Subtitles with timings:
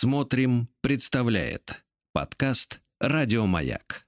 [0.00, 4.06] Смотрим, представляет подкаст Радиомаяк.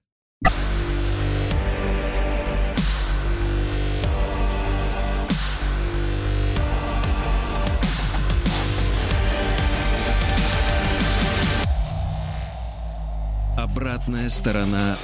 [13.56, 14.96] Обратная сторона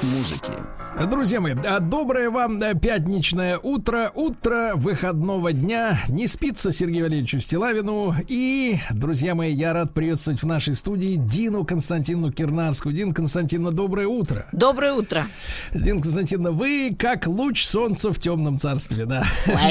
[0.00, 0.85] музыки.
[1.04, 6.00] Друзья мои, а, доброе вам э, пятничное утро, утро выходного дня.
[6.08, 8.14] Не спится Сергею Валерьевичу Стилавину.
[8.28, 12.94] И, друзья мои, я рад приветствовать в нашей студии Дину Константину Кирнарскую.
[12.94, 14.46] Дин Константиновна, доброе утро.
[14.52, 15.26] Доброе утро.
[15.74, 19.22] Дин Константиновна, вы как луч солнца в темном царстве, да.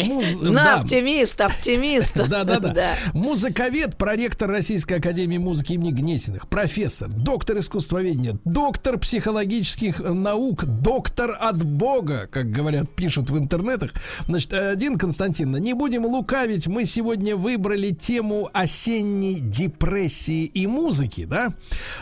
[0.06, 0.38] Муз...
[0.42, 0.76] Ну, да.
[0.76, 2.16] оптимист, оптимист.
[2.30, 2.94] Да, да, да.
[3.14, 11.38] Музыковед, проректор Российской Академии Музыки имени Гнесиных, профессор, доктор искусствоведения, доктор психологических наук, доктор доктор
[11.40, 13.92] от Бога, как говорят, пишут в интернетах.
[14.28, 21.54] Значит, один Константин, не будем лукавить, мы сегодня выбрали тему осенней депрессии и музыки, да?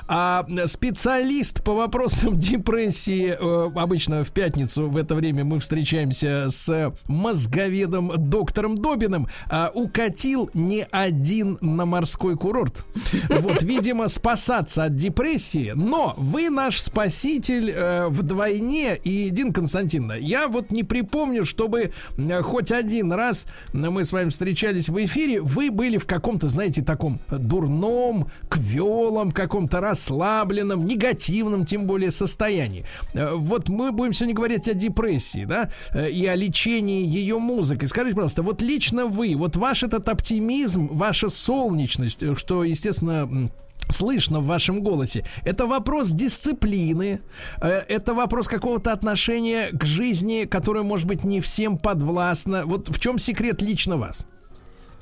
[0.07, 6.93] А специалист по вопросам депрессии, э, обычно в пятницу в это время мы встречаемся с
[7.07, 12.85] мозговедом доктором Добиным, а укатил не один на морской курорт.
[13.29, 20.47] Вот, видимо, спасаться от депрессии, но вы наш спаситель э, вдвойне и, Дин Константиновна, я
[20.47, 25.71] вот не припомню, чтобы э, хоть один раз мы с вами встречались в эфире, вы
[25.71, 32.85] были в каком-то, знаете, таком дурном, квелом, каком-то расслабленном, негативном, тем более, состоянии.
[33.13, 37.87] Э, вот мы будем сегодня говорить о депрессии, да, э, и о лечении ее музыкой.
[37.87, 43.49] Скажите, пожалуйста, вот лично вы, вот ваш этот оптимизм, ваша солнечность, что, естественно,
[43.89, 45.25] слышно в вашем голосе.
[45.45, 47.21] Это вопрос дисциплины,
[47.61, 52.63] э, это вопрос какого-то отношения к жизни, которое, может быть, не всем подвластно.
[52.65, 54.27] Вот в чем секрет лично вас?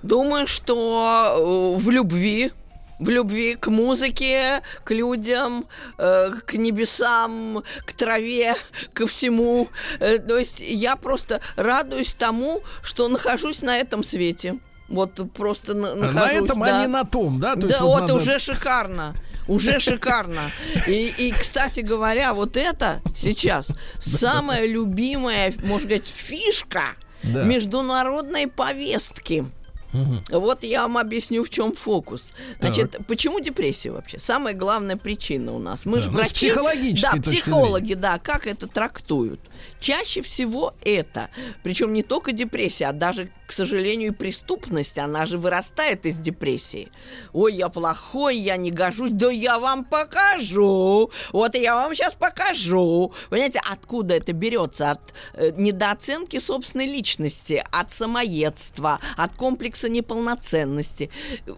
[0.04, 2.52] Думаю, что э, в любви,
[3.00, 5.66] в любви к музыке, к людям,
[5.98, 8.56] э, к небесам, к траве,
[8.94, 9.68] ко всему.
[10.00, 14.60] То есть я просто радуюсь тому, что нахожусь на этом свете.
[14.92, 16.16] Вот просто на, нахожусь.
[16.16, 16.78] На этом, да.
[16.78, 17.56] а не на том, да?
[17.56, 18.16] То да, вот, вот надо...
[18.16, 19.14] уже шикарно.
[19.48, 20.42] Уже шикарно.
[20.88, 29.46] И, и, кстати говоря, вот это сейчас самая любимая, можно сказать, фишка международной повестки.
[29.94, 30.40] Угу.
[30.40, 32.32] Вот я вам объясню, в чем фокус.
[32.60, 33.06] Значит, так.
[33.08, 34.20] почему депрессия вообще?
[34.20, 35.86] Самая главная причина у нас.
[35.86, 36.34] Мы да, же ну, врачи.
[36.34, 37.16] Психологически.
[37.18, 39.42] Да, психологи, да, как это трактуют.
[39.80, 41.30] Чаще всего это,
[41.64, 46.90] причем не только депрессия, а даже, к сожалению, и преступность, она же вырастает из депрессии.
[47.34, 51.12] Ой, я плохой, я не гожусь, да я вам покажу.
[51.34, 53.12] Вот я вам сейчас покажу.
[53.30, 54.92] Понимаете, откуда это берется?
[54.92, 61.10] От э, недооценки собственной личности, от самоедства, от комплекса неполноценности.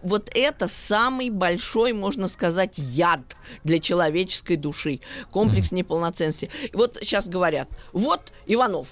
[0.02, 4.98] Вот это самый большой, можно сказать, яд для человеческой души.
[5.30, 5.76] Комплекс mm.
[5.76, 6.50] неполноценности.
[6.72, 8.88] Вот сейчас говорят, вот Иванов,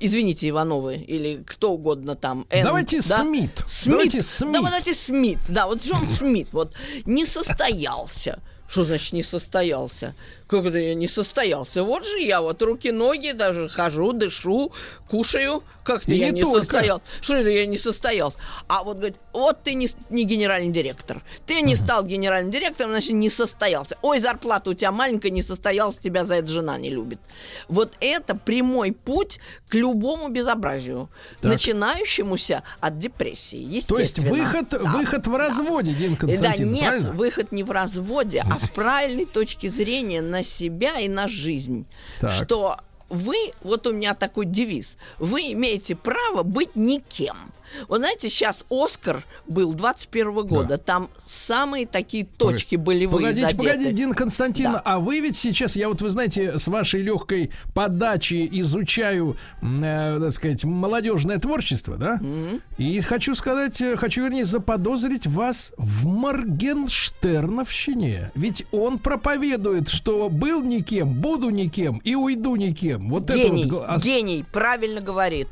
[0.00, 2.46] извините, Ивановы или кто угодно там.
[2.50, 3.24] Н, давайте да?
[3.24, 3.64] Смит.
[3.66, 3.92] Смит.
[3.92, 4.52] Давайте Смит.
[4.52, 5.38] Да, давайте Смит.
[5.48, 6.72] Да, вот Джон Смит вот
[7.04, 8.40] не состоялся.
[8.68, 10.14] Что значит не состоялся?
[10.48, 11.82] Как это я не состоялся?
[11.82, 14.72] Вот же я вот руки-ноги даже хожу, дышу,
[15.08, 15.62] кушаю.
[15.82, 17.04] Как-то я не, не состоялся.
[17.20, 18.38] Что это я не состоялся?
[18.68, 21.22] А вот говорит, вот ты не, не генеральный директор.
[21.46, 23.96] Ты не стал генеральным директором, значит, не состоялся.
[24.02, 27.20] Ой, зарплата у тебя маленькая, не состоялась, тебя за это жена не любит.
[27.68, 31.08] Вот это прямой путь к любому безобразию,
[31.40, 31.52] так.
[31.52, 33.80] начинающемуся от депрессии.
[33.86, 34.78] То есть выход, да.
[34.78, 35.98] выход в разводе, да.
[35.98, 37.12] Дин Константин, Да, нет, правильно?
[37.12, 41.86] выход не в разводе, а в правильной точке зрения на себя и на жизнь.
[42.20, 42.32] Так.
[42.32, 42.78] Что
[43.08, 47.52] вы, вот у меня такой девиз, вы имеете право быть никем.
[47.88, 50.78] Вот знаете, сейчас Оскар был 21 -го года, да.
[50.78, 53.58] там самые такие точки были Погодите, задеты.
[53.58, 54.82] погодите, Дин Константин, да.
[54.84, 60.32] а вы ведь сейчас, я вот, вы знаете, с вашей легкой подачи изучаю, э, так
[60.32, 62.18] сказать, молодежное творчество, да?
[62.20, 62.60] Mm-hmm.
[62.78, 68.30] И хочу сказать, э, хочу, вернее, заподозрить вас в Моргенштерновщине.
[68.34, 73.08] Ведь он проповедует, что был никем, буду никем и уйду никем.
[73.08, 74.02] Вот гений, это вот...
[74.02, 75.48] Гений, правильно говорит.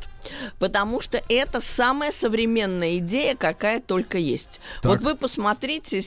[0.59, 4.61] Потому что это самая современная идея, какая только есть.
[4.83, 4.91] Так.
[4.91, 6.03] Вот вы посмотрите,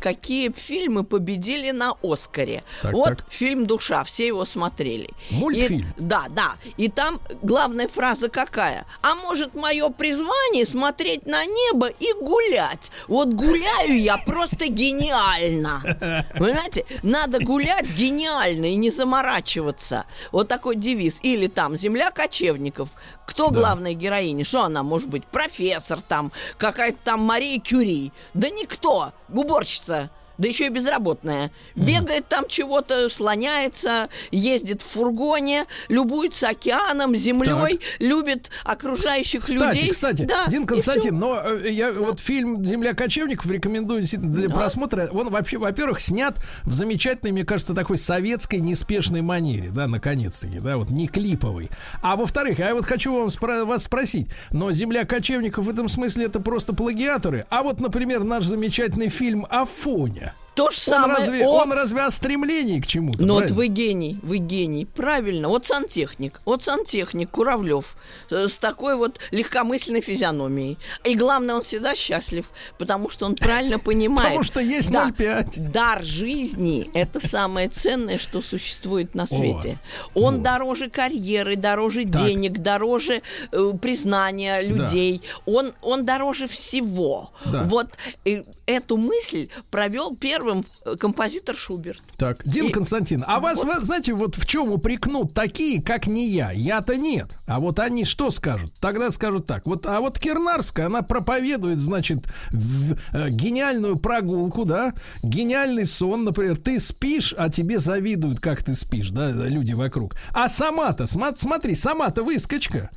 [0.00, 2.62] какие фильмы победили на Оскаре.
[2.82, 3.24] Так, вот так.
[3.30, 5.10] фильм «Душа», все его смотрели.
[5.30, 5.94] Мультфильм?
[5.96, 6.52] И, да, да.
[6.76, 8.86] И там главная фраза какая?
[9.02, 12.90] А может, мое призвание смотреть на небо и гулять?
[13.08, 16.26] Вот гуляю я просто гениально.
[16.34, 16.84] Понимаете?
[17.02, 20.04] Надо гулять гениально и не заморачиваться.
[20.32, 21.20] Вот такой девиз.
[21.22, 22.90] Или там «Земля кочевников».
[23.26, 23.58] Кто Да.
[23.58, 24.44] главная героиня?
[24.44, 25.24] Что она может быть?
[25.26, 28.12] Профессор там, какая-то там Мария Кюри.
[28.34, 29.12] Да никто.
[29.28, 30.10] Уборщица.
[30.38, 31.50] Да еще и безработная.
[31.74, 39.90] Бегает там чего-то, слоняется, ездит в фургоне, любуется океаном, землей, любит окружающих Кстати, людей.
[39.90, 44.54] кстати, Да, Дин Константин, но э, я вот фильм «Земля кочевников» рекомендую для Да.
[44.54, 45.08] просмотра.
[45.12, 50.76] Он вообще, во-первых, снят в замечательной, мне кажется, такой советской неспешной манере, да, наконец-таки, да,
[50.76, 51.70] вот не клиповый.
[52.02, 56.26] А во-вторых, я вот хочу вам спро- вас спросить, но «Земля кочевников» в этом смысле
[56.26, 60.45] это просто плагиаторы, а вот, например, наш замечательный фильм «Афоня» меня.
[60.56, 61.18] То же Он самое.
[61.18, 63.24] разве, О, он разве о стремлении к чему-то?
[63.26, 64.86] Ну вот вы гений, вы гений.
[64.86, 65.48] Правильно.
[65.48, 66.40] Вот сантехник.
[66.46, 67.94] Вот сантехник Куравлев
[68.30, 70.78] э, с такой вот легкомысленной физиономией.
[71.04, 72.46] И главное, он всегда счастлив,
[72.78, 74.22] потому что он правильно понимает.
[74.22, 75.70] Потому что есть Да, 0,5.
[75.70, 79.76] Дар жизни– это самое ценное, что существует на свете.
[80.14, 83.20] Он дороже карьеры, дороже денег, дороже
[83.52, 85.20] э, признания людей.
[85.44, 87.30] Он, он дороже всего.
[87.44, 87.88] Вот
[88.24, 92.00] э, эту мысль провел первым э, композитор Шуберт.
[92.16, 93.76] Так, Дин И- Константин, а вас, Вот.
[93.78, 96.52] вы знаете, вот в чем упрекнут такие, как не я?
[96.52, 97.30] Я-то нет.
[97.46, 98.72] А вот они что скажут?
[98.80, 99.66] Тогда скажут так.
[99.66, 104.94] Вот, а вот Кирнарская, она проповедует, значит, в- э, гениальную прогулку, да?
[105.22, 106.56] Гениальный сон, например.
[106.56, 110.14] Ты спишь, а тебе завидуют, как ты спишь, да, люди вокруг.
[110.32, 112.90] А сама-то, смотри, сама-то выскочка.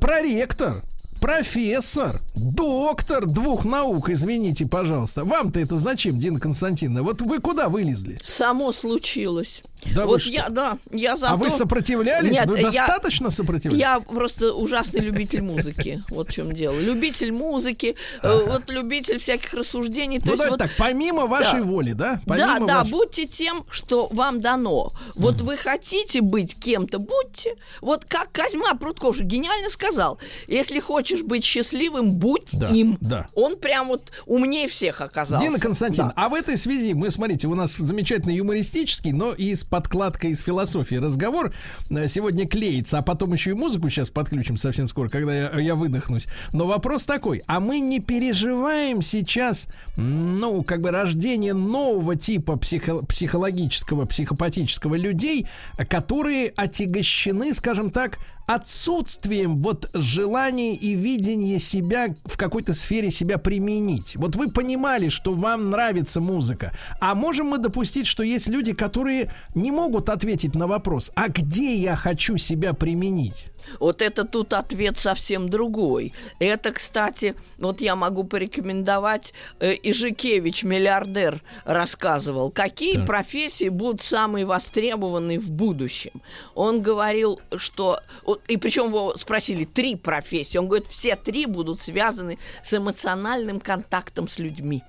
[0.00, 0.82] Проректор.
[1.22, 5.24] Профессор, доктор двух наук, извините, пожалуйста.
[5.24, 7.04] Вам-то это зачем, Дина Константиновна?
[7.04, 8.18] Вот вы куда вылезли?
[8.24, 9.62] Само случилось.
[9.94, 12.30] Да вот я, да, я за А вы сопротивлялись?
[12.30, 13.80] Нет, вы я- достаточно сопротивлялись?
[13.80, 16.02] Я просто ужасный любитель музыки.
[16.08, 16.78] Вот в чем дело.
[16.78, 20.20] Любитель музыки, э, вот любитель всяких рассуждений.
[20.24, 22.20] Ну, давайте так, помимо вашей воли, да?
[22.26, 24.92] Да, да, будьте тем, что вам дано.
[25.14, 27.56] Вот вы хотите быть кем-то, будьте.
[27.80, 30.18] Вот как Козьма Прутков же гениально сказал.
[30.46, 32.96] Если хочешь быть счастливым, будь Да, им.
[33.02, 33.26] да.
[33.34, 35.44] Он прям вот умнее всех оказался.
[35.44, 36.12] Дина Константин, Да.
[36.16, 40.40] а в этой связи мы, смотрите, у нас замечательный юмористический, но и с подкладкой из
[40.40, 41.52] философии разговор
[41.90, 45.74] э, сегодня клеится, а потом еще и музыку сейчас подключим совсем скоро, когда я, я
[45.74, 46.26] выдохнусь.
[46.52, 53.04] Но вопрос такой, а мы не переживаем сейчас, ну, как бы рождение нового типа психо-
[53.04, 55.46] психологического, психопатического людей,
[55.78, 63.38] э, которые отягощены, скажем так, отсутствием вот желания и видения себя в какой-то сфере себя
[63.38, 64.16] применить.
[64.16, 69.32] Вот вы понимали, что вам нравится музыка, а можем мы допустить, что есть люди, которые
[69.54, 73.51] не могут ответить на вопрос, а где я хочу себя применить?
[73.80, 76.12] Вот это тут ответ совсем другой.
[76.38, 83.06] Это, кстати, вот я могу порекомендовать, э, Ижикевич, миллиардер, рассказывал, какие Так.
[83.06, 86.22] профессии будут самые востребованные в будущем.
[86.54, 88.00] Он говорил, что...
[88.24, 90.58] вот, И причем его спросили, три профессии.
[90.58, 94.82] Он говорит, все три будут связаны с эмоциональным контактом с людьми.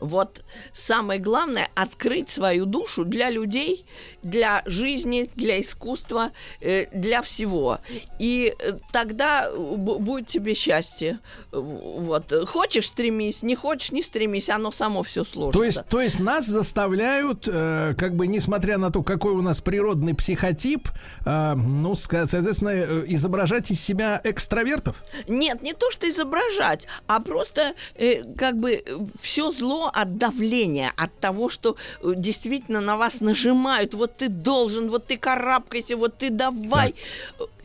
[0.00, 0.44] Вот
[0.74, 3.84] самое главное открыть свою душу для людей,
[4.22, 7.78] для жизни, для искусства, э, для всего.
[8.18, 11.18] И э, тогда бу- будет тебе счастье.
[11.52, 15.58] Э, Вот хочешь стремись, не хочешь не стремись, оно само все сложится.
[15.58, 19.60] То есть, то есть нас заставляют, э, как бы, несмотря на то, какой у нас
[19.60, 20.88] природный психотип,
[21.24, 25.02] э, ну, соответственно, э, изображать из себя экстравертов.
[25.26, 28.84] Нет, не то, что изображать, а просто э, как бы
[29.20, 33.94] все зло от давления, от того, что э, действительно на вас нажимают.
[33.94, 36.94] Вот ты должен, вот ты карабкайся, вот ты давай.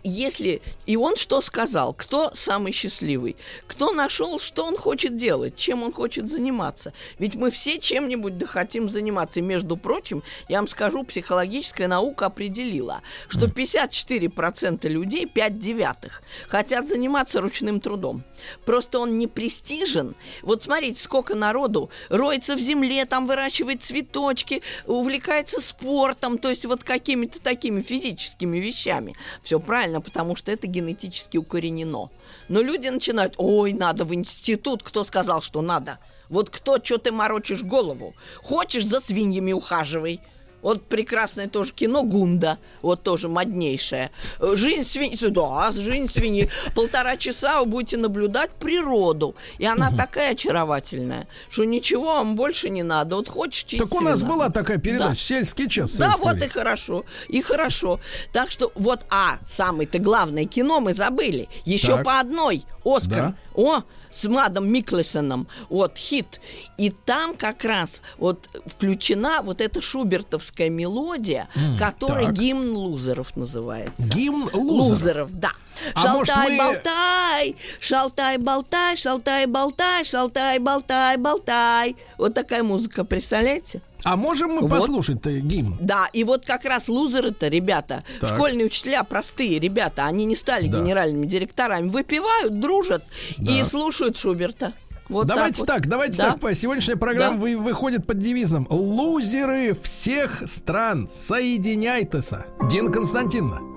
[0.03, 3.35] Если и он что сказал, кто самый счастливый,
[3.67, 6.93] кто нашел, что он хочет делать, чем он хочет заниматься.
[7.19, 9.39] Ведь мы все чем-нибудь да хотим заниматься.
[9.39, 16.87] И, между прочим, я вам скажу, психологическая наука определила, что 54% людей, 5 девятых, хотят
[16.87, 18.23] заниматься ручным трудом.
[18.65, 20.15] Просто он не престижен.
[20.41, 26.83] Вот смотрите, сколько народу роется в земле, там выращивает цветочки, увлекается спортом, то есть вот
[26.83, 29.15] какими-то такими физическими вещами.
[29.43, 32.09] Все правильно, потому что это генетически укоренено.
[32.47, 35.99] Но люди начинают, ой, надо в институт, кто сказал, что надо?
[36.29, 38.15] Вот кто, что ты морочишь голову?
[38.41, 40.21] Хочешь, за свиньями ухаживай.
[40.61, 44.11] Вот прекрасное тоже кино Гунда, вот тоже моднейшее.
[44.39, 46.49] Жизнь свиньи, да, жизнь свиньи.
[46.75, 49.35] Полтора часа вы будете наблюдать природу.
[49.57, 53.15] И она такая очаровательная, что ничего вам больше не надо.
[53.15, 55.15] Вот хочешь чистить Так у нас была такая передача Да.
[55.15, 55.93] «Сельский час».
[55.97, 57.99] Да, вот и хорошо, и хорошо.
[58.33, 61.47] Так что вот, а, самое-то главное кино мы забыли.
[61.65, 62.05] Еще Так.
[62.05, 62.63] по одной.
[62.83, 63.17] Оскар.
[63.17, 63.35] Да.
[63.53, 65.47] О, с Мадом Миклесоном.
[65.69, 66.41] Вот, хит.
[66.77, 71.47] И там как раз вот включена вот эта шубертовская мелодия,
[71.79, 72.35] которая так.
[72.35, 74.07] гимн лузеров называется.
[74.13, 74.91] Гимн лузеров.
[74.91, 75.51] Лузеров, да.
[75.95, 81.95] А может, Шалтай, мы- болтай, шалтай, болтай, шалтай, болтай, шалтай, болтай, болтай.
[82.17, 83.81] Вот такая музыка, представляете?
[84.03, 84.69] А можем мы Вот.
[84.71, 85.77] послушать-то гимн?
[85.79, 88.31] Да, и вот как раз лузеры-то, ребята, Так.
[88.35, 90.79] школьные учителя, простые ребята, они не стали Да.
[90.79, 93.03] генеральными директорами, выпивают, дружат
[93.37, 93.65] и Да.
[93.65, 94.73] слушают Шуберта.
[95.07, 95.67] Вот давайте вот.
[95.67, 96.37] так, давайте Да.
[96.37, 96.55] так.
[96.55, 97.41] Сегодняшняя программа Да.
[97.41, 102.31] вы- выходит под девизом «Лузеры всех стран, соединяйтесь».
[102.69, 103.70] Дин Константиновна,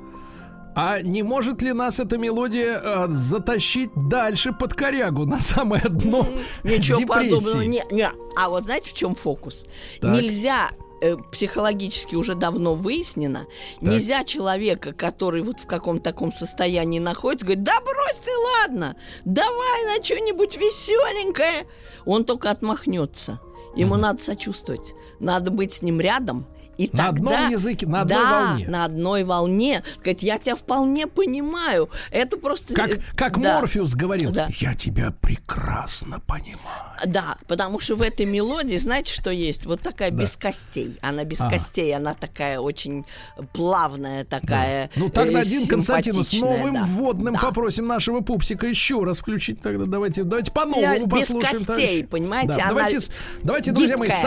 [0.75, 6.27] а не может ли нас эта мелодия э, затащить дальше под корягу на самое дно
[6.65, 7.31] Ничего депрессии?
[7.31, 7.63] подобного.
[7.63, 8.11] Не, не.
[8.37, 9.65] А вот знаете, в чем фокус?
[10.01, 10.13] Так.
[10.13, 13.47] Нельзя э, психологически уже давно выяснено,
[13.81, 19.97] нельзя человека, который вот в каком-то таком состоянии находится, говорит, да брось ты, ладно, давай
[19.97, 21.67] на что-нибудь веселенькое.
[22.05, 23.41] Он только отмахнется.
[23.77, 26.47] Ему надо сочувствовать, надо быть с ним рядом.
[26.77, 28.69] И На одном тогда- языке, на одной да, волне.
[28.69, 29.83] на одной волне.
[30.01, 31.89] Сказать, я тебя вполне понимаю.
[32.11, 32.75] Это просто...
[32.75, 33.61] Как, э, как да.
[33.61, 34.49] Морфеус говорил, Да.
[34.61, 36.59] я тебя прекрасно понимаю.
[37.07, 39.67] Да, потому что в этой мелодии, знаете, что есть?
[39.67, 40.97] Вот такая без костей.
[41.03, 41.49] Она без А.
[41.51, 43.05] костей, она такая очень
[43.53, 44.91] плавная, такая.
[44.97, 46.83] Ну тогда, э, Дин Константинов, с новым да.
[46.85, 47.41] вводным Да.
[47.41, 49.85] попросим нашего пупсика еще раз включить тогда.
[49.87, 51.43] Давайте, давайте по-новому без послушаем.
[51.59, 52.03] костей, товарищи.
[52.07, 52.99] понимаете, Да, она давайте,
[53.43, 54.19] давайте, друзья мои, друг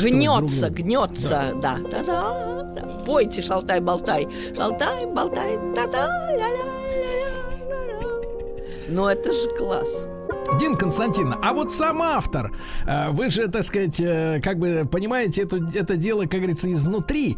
[0.00, 0.74] Гнется, другу.
[0.74, 1.78] гнется, да.
[1.90, 2.82] да, да, да.
[3.04, 4.28] Пойте, шалтай-болтай.
[4.56, 6.72] Шалтай-болтай, та-та-ля-ля-ля-ля-ля.
[8.88, 10.06] Ну это же класс.
[10.58, 12.52] Дин Константиновна, а вот сам автор,
[12.86, 17.36] э, вы же, так сказать, э, как бы понимаете это, это дело, как говорится, изнутри,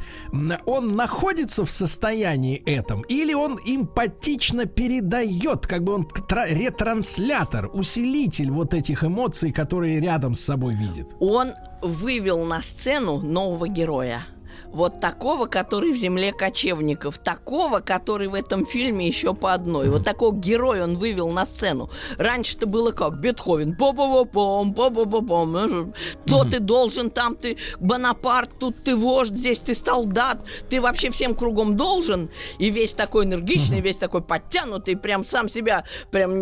[0.67, 8.51] он находится в состоянии этом, или он эмпатично передает, как бы он тра- ретранслятор, усилитель
[8.51, 11.07] вот этих эмоций, которые рядом с собой видит.
[11.21, 14.27] Он вывел на сцену нового героя.
[14.75, 19.89] Вот такого, который в земле кочевников, такого, который в этом фильме еще по одной.
[19.89, 21.91] Вот такого героя он вывел на сцену.
[22.19, 23.21] Раньше-то было как?
[23.21, 23.77] Бетховен.
[23.77, 25.95] по по пом по по пом
[26.27, 30.39] То ты должен, там ты Бонапарт, тут ты вождь, здесь ты солдат.
[30.69, 32.29] Ты вообще всем кругом должен.
[32.59, 36.33] И весь такой энергичный, весь такой подтянутый, прям сам себя, прям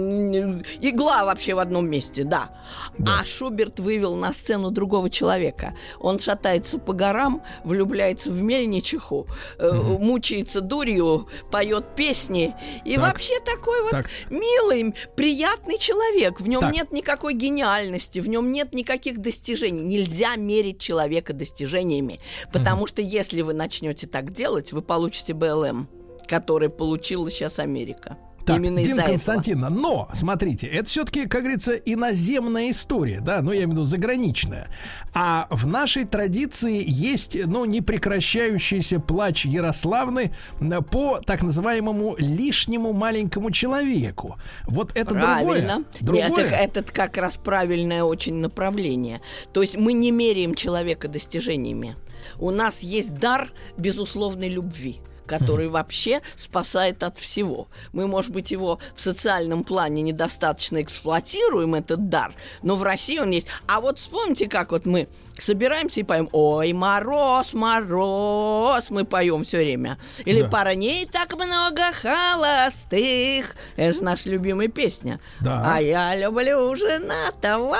[0.80, 2.48] игла вообще в одном месте, да.
[3.06, 5.76] А Шуберт вывел на сцену другого человека.
[6.00, 9.26] Он шатается по горам, влюбляется в мельничиху,
[9.58, 12.54] э, мучается дурью, поет песни.
[12.84, 13.04] И Так.
[13.04, 14.10] вообще такой вот Так.
[14.30, 16.40] милый, приятный человек.
[16.40, 16.72] В нем Так.
[16.72, 19.82] нет никакой гениальности, в нем нет никаких достижений.
[19.82, 22.20] Нельзя мерить человека достижениями.
[22.52, 25.88] Потому что если вы начнете так делать, вы получите БЛМ,
[26.26, 28.18] который получила сейчас Америка.
[28.44, 29.68] Так, Именно Дин из-за этого.
[29.68, 34.68] Но, смотрите, это все-таки, как говорится, иноземная история, да, ну, я имею в виду заграничная.
[35.14, 40.32] А в нашей традиции есть, ну, непрекращающийся плач Ярославны
[40.90, 44.36] по так называемому лишнему маленькому человеку.
[44.66, 45.34] Вот это Правильно.
[45.34, 45.62] другое.
[45.62, 46.46] Нет, Другое.
[46.46, 49.20] это, это как раз правильное очень направление.
[49.52, 51.96] То есть мы не меряем человека достижениями.
[52.38, 57.68] У нас есть дар безусловной любви который вообще спасает от всего.
[57.92, 63.30] Мы, может быть, его в социальном плане недостаточно эксплуатируем, этот дар, но в России он
[63.30, 63.46] есть.
[63.66, 69.58] А вот вспомните, как вот мы собираемся и поем «Ой, мороз, мороз», мы поем все
[69.58, 69.98] время.
[70.24, 70.48] Или Да.
[70.48, 73.54] «Парней так много холостых».
[73.76, 75.20] Это же наша любимая песня.
[75.40, 75.74] Да.
[75.74, 77.78] А я люблю женатого.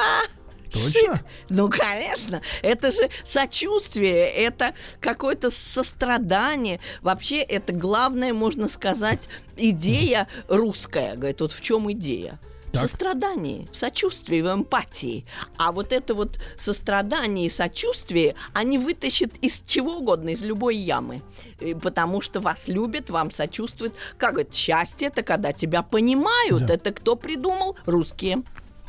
[0.72, 1.22] Точно?
[1.48, 2.40] Ну, конечно.
[2.62, 6.80] Это же сочувствие, это какое-то сострадание.
[7.02, 11.16] Вообще, это главная, можно сказать, идея русская.
[11.16, 12.38] Говорит, вот в чем идея?
[12.68, 12.88] В Так.
[12.88, 15.26] сострадании, в сочувствии, в эмпатии.
[15.58, 21.20] А вот это вот сострадание и сочувствие, они вытащат из чего угодно, из любой ямы.
[21.60, 23.94] И Потому что вас любят, вам сочувствуют.
[24.16, 26.64] Как говорит, счастье это когда тебя понимают.
[26.64, 26.72] Да.
[26.74, 27.76] Это кто придумал?
[27.84, 28.42] Русские.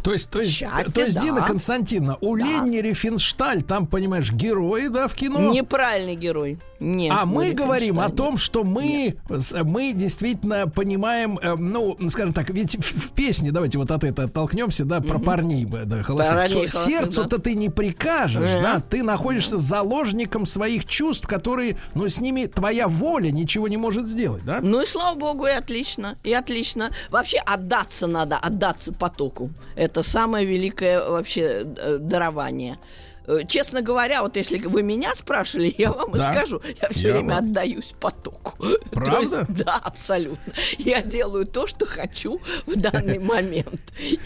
[0.04, 1.22] То есть, то есть, Счастье, то есть да.
[1.22, 2.44] Дина Константиновна, у Да.
[2.44, 5.52] Ленни Рифеншталь, там, понимаешь, герои, да, в кино.
[5.52, 6.60] Неправильный герой.
[6.80, 9.16] Нет, А мы говорим о том, что мы,
[9.64, 14.28] мы действительно понимаем, э, ну, скажем так, ведь в, в песне, давайте вот от этого
[14.28, 16.74] оттолкнемся, да, про парней, да, холостых.
[16.74, 18.62] Сердцу-то ты не прикажешь, Мгм.
[18.62, 24.08] да, ты находишься заложником своих чувств, которые, ну, с ними твоя воля ничего не может
[24.08, 24.60] сделать, да?
[24.62, 26.92] Ну и слава богу, и отлично, и отлично.
[27.10, 29.52] Вообще отдаться надо, отдаться потоку.
[29.78, 32.80] Это самое великое вообще э, дарование.
[33.26, 36.30] Э, Честно говоря, вот если вы меня спрашивали, я вам Да.
[36.30, 37.44] и скажу, я все Я время вам.
[37.46, 38.56] отдаюсь потоку.
[38.92, 39.22] Правда?
[39.22, 40.52] Есть, да, абсолютно.
[40.78, 43.80] Я делаю то, что хочу в данный момент.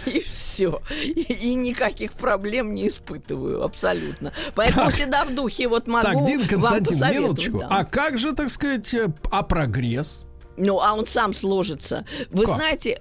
[0.08, 0.82] И все.
[1.04, 4.34] И, и никаких проблем не испытываю, абсолютно.
[4.56, 4.96] Поэтому Так.
[4.96, 7.60] всегда в духе вот могу так, Дин вам Константин, посоветовать, минуточку.
[7.60, 7.68] да.
[7.70, 10.24] А как же, так сказать, э, а прогресс?
[10.60, 12.04] Ну, а он сам сложится.
[12.32, 12.56] Вы Как?
[12.56, 13.00] знаете,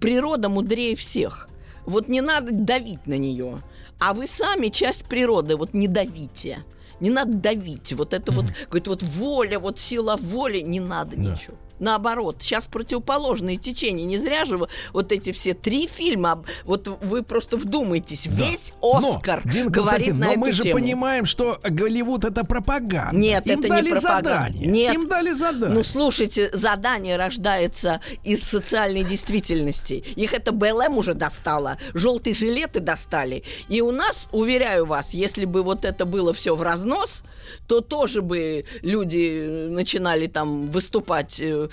[0.00, 1.48] природа мудрее всех.
[1.86, 3.58] Вот не надо давить на нее.
[3.98, 6.58] А вы сами часть природы, вот не давите.
[7.00, 7.92] Не надо давить.
[7.92, 11.22] Вот это вот, говорит, вот воля, вот сила воли, не надо Да.
[11.22, 11.56] ничего.
[11.78, 14.04] Наоборот, сейчас противоположные течения.
[14.04, 18.44] Не зря же вы, вот эти все три фильма, вот вы просто вдумайтесь, Да.
[18.46, 20.78] весь Оскар но, Дин говорит на но мы же тему.
[20.78, 23.16] понимаем, что Голливуд это пропаганда.
[23.18, 24.30] Нет, Им это не дали пропаганда.
[24.30, 24.66] задание.
[24.66, 24.94] Нет.
[24.94, 25.76] Им дали задание.
[25.76, 30.04] Ну, слушайте, задание рождается из социальной действительности.
[30.16, 33.42] Их это БЛМ уже достало, желтые жилеты достали.
[33.68, 37.22] И у нас, уверяю вас, если бы вот это было все в разнос,
[37.66, 41.63] то тоже бы люди э, начинали там выступать э,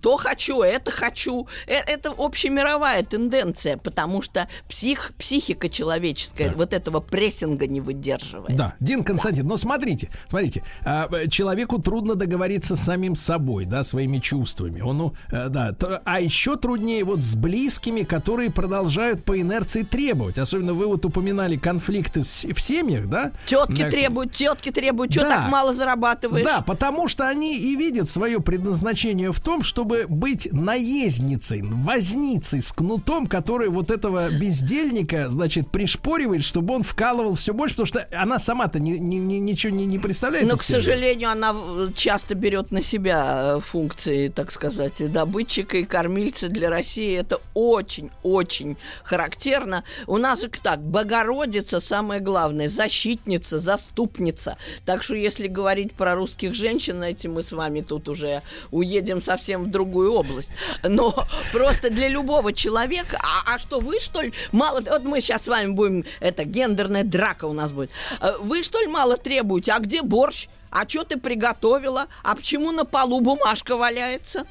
[0.00, 1.46] то хочу, это хочу.
[1.66, 6.54] Э, Это общемировая тенденция, потому что псих, психика человеческая Да.
[6.56, 8.56] вот этого прессинга не выдерживает.
[8.56, 13.82] Да, Дин Константин, но смотрите, смотрите, а, э, человеку трудно договориться с самим собой, да,
[13.84, 14.80] своими чувствами.
[14.80, 15.74] Он, ну, э, да,
[16.04, 20.38] а еще труднее вот с близкими, которые продолжают по инерции требовать.
[20.38, 23.32] Особенно вы вот упоминали конфликты в семьях, да?
[23.46, 25.28] Тетки Э, требуют, тетки требуют, что Да.
[25.28, 26.44] так мало зарабатываешь?
[26.46, 32.72] Да, потому что они и видят свое предназначение в том, чтобы быть наездницей, возницей с
[32.72, 38.38] кнутом, который вот этого бездельника, значит, пришпоривает, чтобы он вкалывал все больше, потому что она
[38.38, 40.46] сама-то ни- ни- ни- ничего не, не представляет.
[40.46, 41.54] Но, к сожалению, она
[41.94, 47.16] часто берет на себя э, функции, так сказать, и добытчика и кормильца для России.
[47.16, 49.84] Это очень-очень характерно.
[50.06, 54.56] У нас же так, Богородица самое главное, защитница, заступница.
[54.84, 59.64] Так что, если говорить про русских женщин, эти мы с вами тут уже уедем совсем
[59.64, 60.50] в другую область.
[60.82, 64.80] Но просто для любого человека, а, а что вы, что ли, мало...
[64.80, 67.90] Вот мы сейчас с вами будем, это, гендерная драка у нас будет.
[68.20, 69.72] Э, Вы, что ли, мало требуете?
[69.72, 70.48] А где борщ?
[70.70, 72.06] А что ты приготовила?
[72.22, 74.46] А почему на полу бумажка валяется?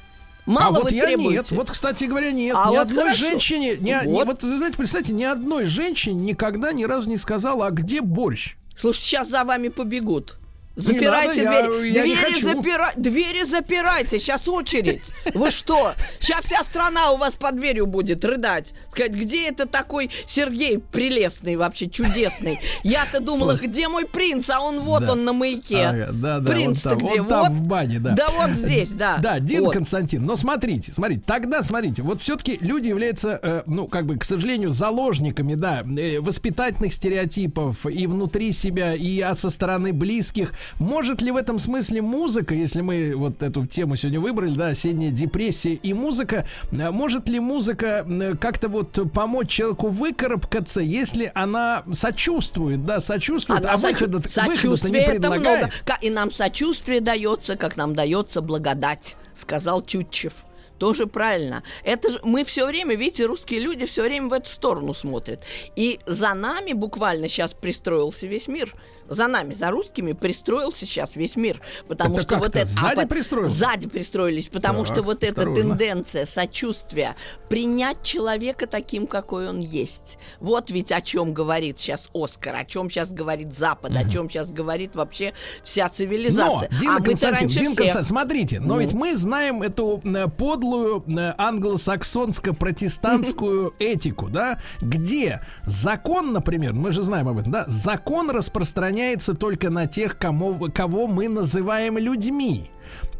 [0.46, 1.30] Мало а вот я требуете.
[1.30, 1.50] нет.
[1.52, 2.56] Вот, кстати говоря, нет.
[2.58, 3.18] А ни вот одной хорошо.
[3.18, 4.26] женщине, ни, ни- Вот.
[4.26, 8.56] вот, вы знаете, представьте, ни одной женщине никогда ни разу не сказала, а где борщ?
[8.76, 10.38] Слушай, сейчас за вами побегут.
[10.76, 11.88] Запирайте надо, я- двери.
[11.92, 15.02] я не двери, запира- двери запирайте, сейчас очередь.
[15.34, 15.94] Вы что?
[16.20, 18.72] Сейчас вся страна у вас под дверью будет рыдать.
[18.90, 22.58] Сказать, где это такой Сергей прелестный, вообще чудесный?
[22.82, 23.68] Я-то думала, Слушай.
[23.68, 25.12] где мой принц, а он вот Да.
[25.12, 25.82] он на маяке.
[25.84, 27.20] Ага, да, да, Принц-то где?
[27.20, 27.52] он там вот.
[27.52, 28.12] в бане, да.
[28.14, 29.18] Да вот здесь, да.
[29.18, 29.74] Да, Дин Вот.
[29.74, 34.24] Константин, но смотрите, смотрите, тогда смотрите, вот все-таки люди являются, э, ну, как бы, к
[34.24, 40.52] сожалению, заложниками, да, э, воспитательных стереотипов и внутри себя, и а со стороны близких.
[40.78, 45.10] Может ли в этом смысле музыка, если мы вот эту тему сегодня выбрали, да, осенняя
[45.10, 51.82] депрессия и музыка, э, может ли музыка э, как-то вот помочь человеку выкарабкаться, если она
[51.92, 55.66] сочувствует, да, сочувствует, Она а сочу- выхода, выхода не предлагает?
[55.66, 55.98] много.
[56.00, 60.32] И нам сочувствие дается, как нам дается благодать, сказал Тютчев.
[60.78, 61.62] Тоже правильно.
[61.84, 65.44] Это же мы все время, видите, русские люди все время в эту сторону смотрят.
[65.76, 68.74] И за нами буквально сейчас пристроился весь мир.
[69.10, 71.60] За нами, за русскими пристроился сейчас весь мир.
[71.88, 72.64] Потому Это что вот это.
[72.64, 73.56] сзади по- пристроился?
[73.56, 75.62] Сзади пристроились, потому Так, что вот эта осторожно.
[75.62, 77.16] тенденция сочувствия,
[77.48, 80.16] принять человека таким, какой он есть.
[80.38, 84.52] Вот ведь о чем говорит сейчас Оскар, о чем сейчас говорит Запад, о чем сейчас
[84.52, 86.68] говорит вообще вся Но, цивилизация.
[86.78, 87.74] Дина а Константин, Дина.
[87.74, 96.32] Константин, смотрите, но ведь мы знаем эту э, подлую э, англосаксонско-протестантскую этику, да, где закон,
[96.32, 98.99] например, мы же знаем об этом, да, закон распространяется
[99.34, 102.70] только на тех, кому, кого мы называем людьми.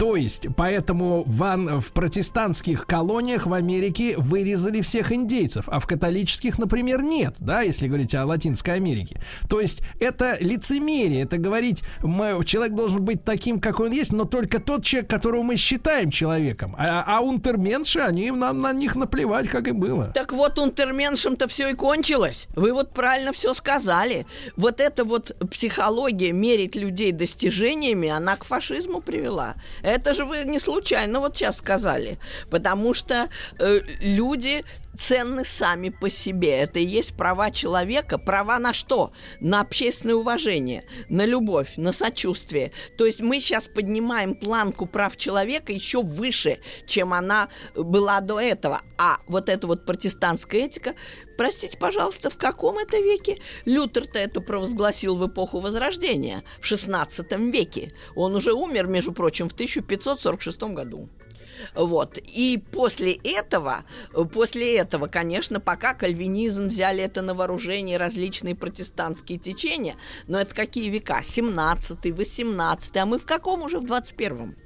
[0.01, 5.87] То есть, поэтому в, ан- в протестантских колониях в Америке вырезали всех индейцев, а в
[5.87, 9.21] католических, например, нет, да, если говорить о Латинской Америке.
[9.47, 14.25] То есть, это лицемерие, это говорить, мы, человек должен быть таким, какой он есть, но
[14.25, 16.75] только тот человек, которого мы считаем человеком.
[16.79, 20.13] А, а унтерменши, они нам на них наплевать, как и было.
[20.15, 22.47] Так вот, унтерменшем-то все и кончилось.
[22.57, 24.25] Вы вот правильно все сказали.
[24.57, 29.57] Вот эта вот психология мерить людей достижениями, она к фашизму привела.
[29.91, 32.19] Это же вы не случайно вот сейчас сказали.
[32.51, 34.65] Потому что э, люди
[34.97, 36.59] ценны сами по себе.
[36.59, 38.19] Это и есть права человека.
[38.19, 39.13] Права на что?
[39.41, 42.73] На общественное уважение, на любовь, на сочувствие.
[42.97, 48.83] То есть мы сейчас поднимаем планку прав человека еще выше, чем она была до этого.
[48.99, 50.95] А вот эта вот протестантская этика,
[51.37, 53.41] простите, пожалуйста, в каком это веке?
[53.65, 57.93] Лютер-то это провозгласил в эпоху Возрождения, в 16 веке.
[58.15, 61.09] Он уже умер, между прочим, в 1546 году.
[61.75, 62.19] Вот.
[62.19, 63.85] И после этого,
[64.33, 69.97] после этого, конечно, пока кальвинизм взяли это на вооружение различные протестантские течения,
[70.27, 71.21] но это какие века?
[71.23, 74.57] 17 18 а мы в каком уже в 21-м?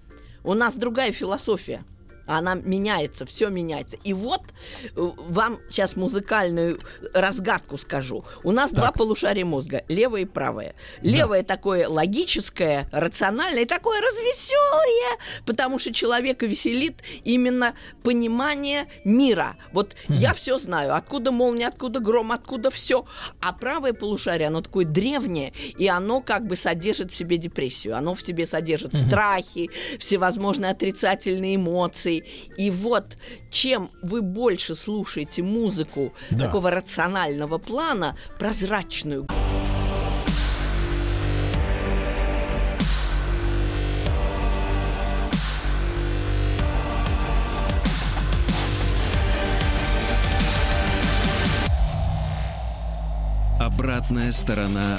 [0.43, 1.85] У нас другая философия.
[2.27, 3.97] Она меняется, все меняется.
[4.05, 4.43] И вот
[4.83, 6.79] э, вам сейчас музыкальную
[7.13, 8.25] разгадку скажу.
[8.43, 8.79] У нас так.
[8.79, 10.75] два полушария мозга, левое и правое.
[11.03, 11.55] Левое да.
[11.55, 19.57] такое логическое, рациональное, и такое развеселое, потому что человека веселит именно понимание мира.
[19.73, 20.15] Вот mm.
[20.17, 23.05] я все знаю, откуда молния, откуда гром, откуда все.
[23.41, 27.97] А правое полушарие, оно такое древнее, и оно как бы содержит в себе депрессию.
[27.97, 29.07] Оно в себе содержит mm-hmm.
[29.09, 32.55] страхи, всевозможные отрицательные эмоции эмоций.
[32.57, 33.17] И вот
[33.51, 36.47] чем вы больше слушаете музыку да.
[36.47, 39.27] такого рационального плана, прозрачную.
[53.61, 54.99] Обратная сторона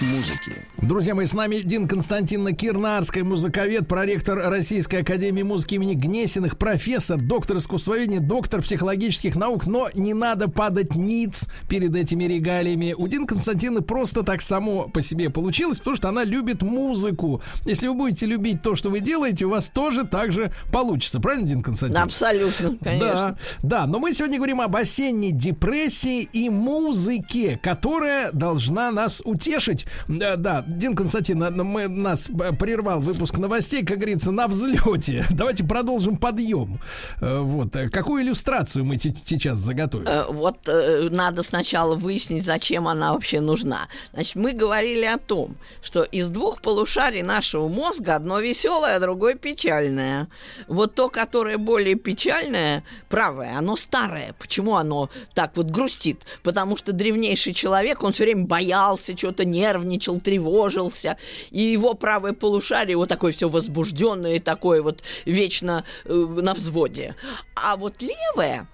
[0.00, 0.52] музыки.
[0.82, 7.20] Друзья мои, с нами Дин Константиновна Кирнарская, музыковед, проректор Российской Академии Музыки имени Гнесиных, профессор,
[7.20, 12.94] доктор искусствоведения, доктор психологических наук, но не надо падать ниц перед этими регалиями.
[12.96, 17.42] У Дин Константиновны просто так само по себе получилось, потому что она любит музыку.
[17.64, 21.20] Если вы будете любить то, что вы делаете, у вас тоже так же получится.
[21.20, 22.04] Правильно, Дин Константиновна?
[22.04, 23.38] Абсолютно, конечно.
[23.62, 29.85] Да, да, но мы сегодня говорим об осенней депрессии и музыке, которая должна нас утешить
[30.08, 35.24] да, да, Дин Константин, мы, нас прервал выпуск новостей, как говорится, на взлете.
[35.30, 36.80] Давайте продолжим подъем.
[37.20, 37.72] Э, вот.
[37.92, 40.06] Какую иллюстрацию мы сейчас заготовим?
[40.06, 43.88] Э, вот э, надо сначала выяснить, зачем она вообще нужна.
[44.12, 49.34] Значит, мы говорили о том, что из двух полушарий нашего мозга одно веселое, а другое
[49.34, 50.28] печальное.
[50.68, 54.34] Вот то, которое более печальное, правое, оно старое.
[54.38, 56.22] Почему оно так вот грустит?
[56.42, 61.16] Потому что древнейший человек, он все время боялся, что-то нервничал, нервничал, тревожился,
[61.50, 67.14] и его правое полушарие вот такое все возбужденное, такое вот вечно э, на взводе.
[67.54, 68.68] А вот левое,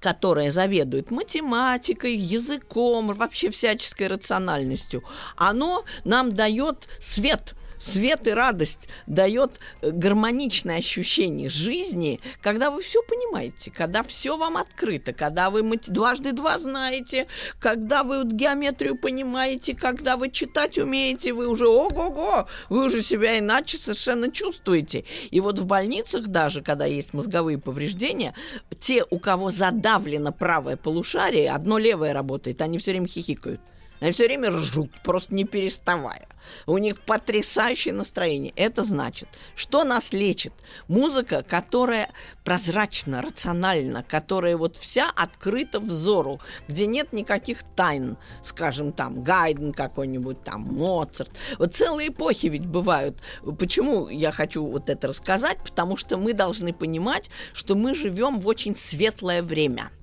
[0.00, 5.02] которое заведует математикой, языком, вообще всяческой рациональностью,
[5.36, 13.02] оно нам дает свет– свет и радость дает э, гармоничное ощущение жизни, когда вы все
[13.02, 17.26] понимаете, когда все вам открыто, когда вы дважды два знаете,
[17.60, 23.78] когда вы геометрию понимаете, когда вы читать умеете, вы уже ого-го, вы уже себя иначе
[23.78, 25.04] совершенно чувствуете.
[25.30, 28.34] И вот в больницах даже, когда есть мозговые повреждения,
[28.78, 33.60] те, у кого задавлено правое полушарие, одно левое работает, они все время хихикают.
[34.00, 36.28] Они все время ржут, просто не переставая.
[36.66, 38.52] У них потрясающее настроение.
[38.56, 40.52] Это значит, что нас лечит?
[40.86, 42.10] Музыка, которая
[42.44, 50.42] прозрачна, рациональна, которая вот вся открыта взору, где нет никаких тайн, скажем, там, Гайден какой-нибудь,
[50.44, 51.30] там, Моцарт.
[51.58, 53.20] Вот целые эпохи ведь бывают.
[53.58, 55.58] Почему я хочу вот это рассказать?
[55.62, 59.90] Потому что мы должны понимать, что мы живем в очень светлое время–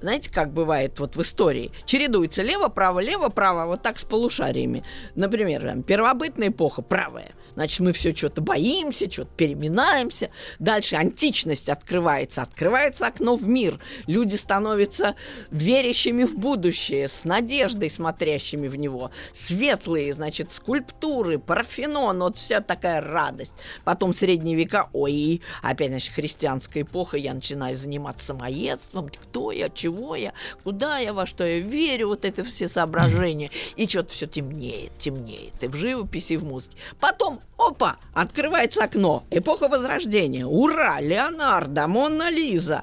[0.00, 4.84] знаете, как бывает вот в истории, чередуется лево, право, лево, право, вот так с полушариями.
[5.14, 7.30] Например, там, первобытная эпоха, правая.
[7.54, 10.30] Значит, мы все что-то боимся, что-то переминаемся.
[10.58, 13.78] Дальше античность открывается, открывается окно в мир.
[14.06, 15.16] Люди становятся
[15.50, 19.10] верящими в будущее, с надеждой смотрящими в него.
[19.32, 23.54] Светлые, значит, скульптуры, парфенон, вот вся такая радость.
[23.84, 29.08] Потом средние века, ой, опять, значит, христианская эпоха, я начинаю заниматься самоедством.
[29.08, 30.32] Кто я, чего я,
[30.64, 33.50] куда я, во что я верю, вот это все соображения.
[33.76, 35.62] И что-то все темнеет, темнеет.
[35.62, 36.76] И в живописи, и в музыке.
[36.98, 39.24] Потом, опа, открывается окно.
[39.30, 40.46] Эпоха Возрождения.
[40.46, 41.00] Ура!
[41.00, 42.82] Леонардо, Мона Лиза,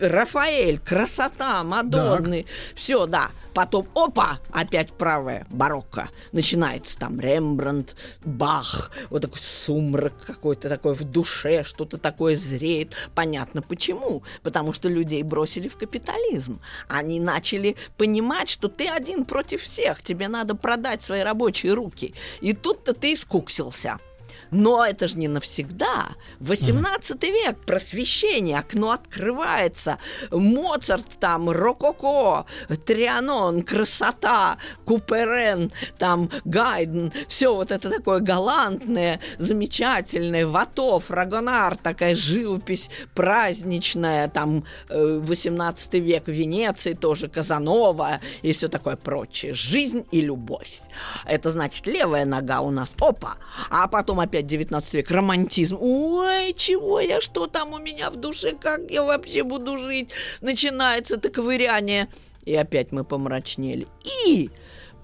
[0.00, 2.46] Рафаэль, красота, Мадонны.
[2.74, 3.30] Все, да.
[3.54, 6.10] Потом, опа, опять правая, барокко.
[6.32, 12.92] Начинается там Рембрандт, Бах, вот такой сумрак какой-то такой в душе, что-то такое зреет.
[13.14, 14.22] Понятно почему.
[14.42, 16.60] Потому что людей бросили в капитализм.
[16.86, 22.14] Они начали понимать, что ты один против всех, тебе надо продать свои рабочие руки.
[22.42, 23.85] И тут-то ты искуксился.
[24.50, 26.08] Но это же не навсегда.
[26.40, 27.30] 18 mm.
[27.30, 29.98] век, просвещение, окно открывается.
[30.30, 32.46] Моцарт там, рококо,
[32.84, 37.12] Трианон, красота, Куперен, там Гайден.
[37.28, 40.46] Все вот это такое галантное, замечательное.
[40.46, 44.28] Ватов, Рагонар, такая живопись праздничная.
[44.28, 49.54] Там 18 э, век Венеции тоже, Казанова и все такое прочее.
[49.54, 50.80] Жизнь и любовь.
[51.24, 53.36] Это значит левая нога у нас, опа,
[53.70, 55.76] а потом опять 19 век, романтизм.
[55.80, 60.10] Ой, чего я, что там у меня в душе, как я вообще буду жить?
[60.40, 62.08] Начинается это ковыряние.
[62.44, 63.88] И опять мы помрачнели.
[64.26, 64.50] И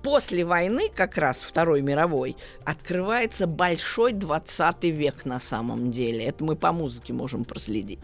[0.02, 6.24] после войны, как раз Второй мировой, открывается большой 20 век на самом деле.
[6.24, 8.00] Это мы по музыке можем проследить.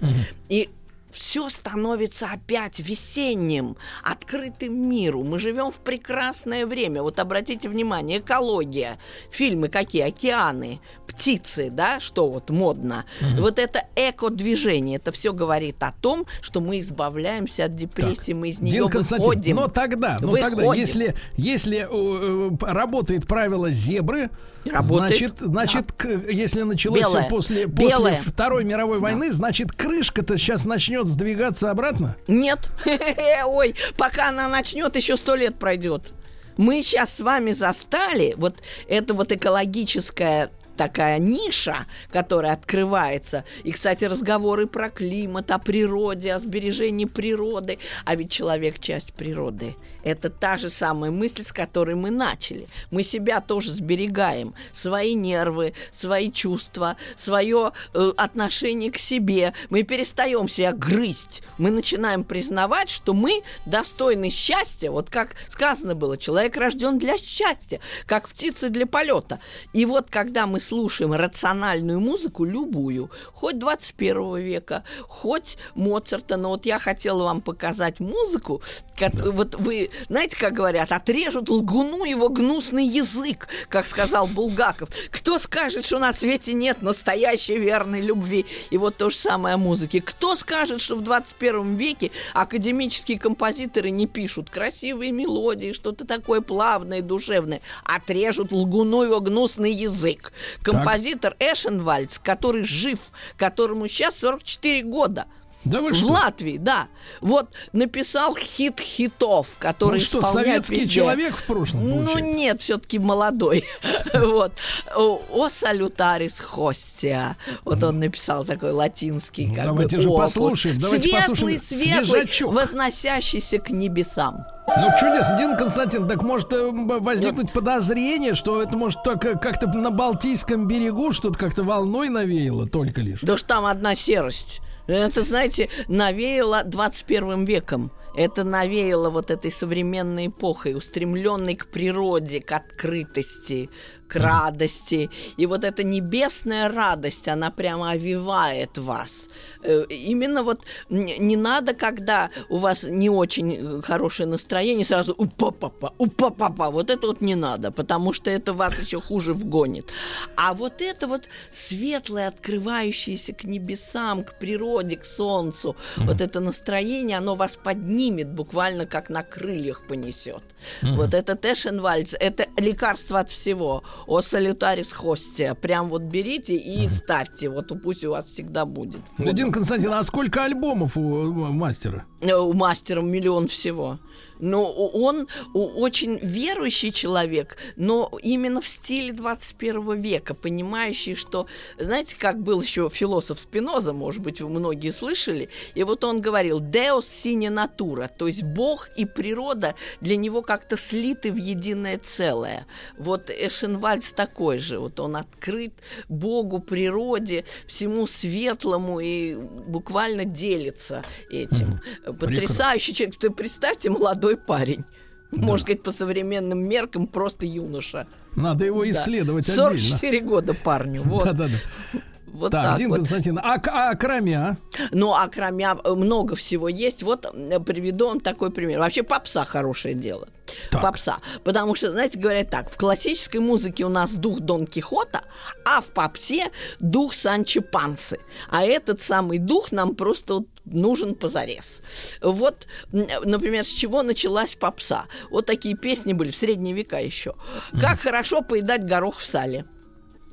[0.49, 0.71] И
[1.19, 5.25] все становится опять весенним, открытым миру.
[5.25, 7.03] Мы живем в прекрасное время.
[7.03, 8.99] Вот обратите внимание, экология,
[9.31, 13.05] фильмы какие, океаны, птицы, да, что вот модно.
[13.21, 13.43] Угу.
[13.43, 18.41] Вот это эко-движение, это все говорит о том, что мы избавляемся от депрессии, так.
[18.41, 19.57] мы из нее Дин выходим.
[19.57, 20.57] Но тогда, но выходим.
[20.57, 24.31] тогда, если, если э, э работает правило зебры,
[24.65, 25.39] Работает.
[25.39, 26.31] Значит, значит, да.
[26.31, 27.23] если началось Белое.
[27.23, 29.33] все после, после Второй мировой войны, да.
[29.33, 32.17] значит, крышка-то сейчас начнет сдвигаться обратно?
[32.27, 32.71] Нет.
[33.47, 36.13] Ой, пока она начнет, еще сто лет пройдет.
[36.57, 38.57] Мы сейчас с вами застали вот
[38.89, 43.45] это вот экологическое такая ниша, которая открывается.
[43.65, 47.79] И, кстати, разговоры про климат, о природе, о сбережении природы.
[48.07, 49.77] А ведь человек часть природы.
[50.05, 52.67] Это та же самая мысль, с которой мы начали.
[52.91, 54.55] Мы себя тоже сберегаем.
[54.73, 59.53] Свои нервы, свои чувства, свое э, отношение к себе.
[59.71, 61.43] Мы перестаем себя грызть.
[61.59, 64.91] Мы начинаем признавать, что мы достойны счастья.
[64.93, 69.41] Вот как сказано было, человек рожден для счастья, как птицы для полета.
[69.73, 76.67] И вот когда мы слушаем рациональную музыку, любую, хоть 21 века, хоть Моцарта, но вот
[76.67, 78.63] я хотела вам показать музыку,
[78.99, 79.31] как, да.
[79.31, 84.91] вот вы, знаете, как говорят, отрежут лгуну его гнусный язык, как сказал Булгаков.
[85.11, 88.45] Кто скажет, что на свете нет настоящей верной любви?
[88.71, 90.01] И вот то же самое о музыке.
[90.01, 97.01] Кто скажет, что в 21 веке академические композиторы не пишут красивые мелодии, что-то такое плавное,
[97.01, 97.61] душевное?
[97.85, 100.33] Отрежут лгуну его гнусный язык.
[100.63, 101.53] Композитор так.
[101.53, 102.99] Эшенвальдс, который жив,
[103.37, 105.27] которому сейчас 44 года.
[105.69, 106.07] Да вы что?
[106.07, 106.89] В Латвии, да.
[107.21, 110.91] Вот написал хит хитов, который Он что, советский везде.
[110.91, 112.25] человек в прошлом ну, получается?
[112.25, 113.65] Ну нет, все-таки молодой.
[114.15, 114.53] вот.
[114.97, 117.37] О салютарис хостия.
[117.65, 120.81] Вот он написал такой латинский как Давайте же послушаем.
[120.81, 121.59] Послушаем.
[121.59, 124.47] Светлый, возносящийся к небесам.
[124.77, 125.37] Ну, чудесно.
[125.37, 131.13] Дин Константин, так может э, возникнуть подозрение, что это может только как-то на Балтийском берегу
[131.13, 133.21] что-то как-то волной навеяло только лишь?
[133.23, 134.61] Да что там одна серость.
[134.89, 137.93] Это, знаете, навеяло 21 веком.
[138.17, 143.69] Это навеяло вот этой современной эпохой, устремленной к природе, к открытости,
[144.09, 145.11] к радости.
[145.37, 149.29] И вот эта небесная радость, она прямо овивает вас.
[149.63, 155.93] Э, именно вот не надо, когда у вас не очень э, хорошее настроение, сразу упа-папа,
[155.99, 156.71] упа-папа.
[156.71, 159.93] Вот это вот не надо, потому что это вас еще хуже вгонит.
[160.37, 166.07] А вот это вот светлое, открывающееся к небесам, к природе, к солнцу, mm-hmm.
[166.07, 170.43] вот это настроение, оно вас поднимет, буквально как на крыльях понесет.
[170.83, 170.97] Mm-hmm.
[170.97, 175.55] Вот это Тэшенвальдс, это лекарство от всего о салютарис хостия.
[175.55, 177.49] Прям вот берите и ставьте.
[177.49, 179.01] Вот пусть у вас всегда будет.
[179.19, 182.05] Один Константин, а сколько альбомов у мастера?
[182.21, 183.99] Э, у мастера миллион всего
[184.39, 191.47] но он очень верующий человек, но именно в стиле 21 века, понимающий, что,
[191.79, 196.61] знаете, как был еще философ Спиноза, может быть, вы многие слышали, и вот он говорил
[196.61, 202.67] «Deus sine natura», то есть Бог и природа для него как-то слиты в единое целое.
[202.97, 205.73] Вот Эшенвальдс такой же, вот он открыт
[206.09, 211.81] Богу, природе, всему светлому и буквально делится этим.
[212.05, 213.17] Потрясающий человек.
[213.19, 214.85] Ты представьте, молодой молодой парень.
[215.31, 215.43] Да.
[215.43, 218.07] Можно сказать, по современным меркам просто юноша.
[218.35, 219.53] Надо его исследовать да.
[219.53, 220.29] 44 отдельно.
[220.29, 221.03] года парню.
[221.03, 221.25] Вот.
[221.25, 222.01] Да-да-да.
[222.33, 222.99] Вот так, так Дин вот.
[222.99, 224.59] Константин, а, а кроме?
[224.91, 227.03] Ну, а кроме э, много всего есть.
[227.03, 227.27] Вот
[227.67, 228.79] приведу вам такой пример.
[228.79, 230.29] Вообще попса хорошее дело.
[230.71, 230.83] Так.
[230.83, 231.19] Попса.
[231.43, 235.23] Потому что, знаете, говорят так, в классической музыке у нас дух Дон Кихота,
[235.65, 238.19] а в попсе дух Санчо Пансы.
[238.49, 241.83] А этот самый дух нам просто нужен позарез.
[242.21, 245.07] Вот, например, с чего началась попса.
[245.31, 247.35] Вот такие песни были в средние века еще.
[247.81, 249.65] Как хорошо поедать горох в сале.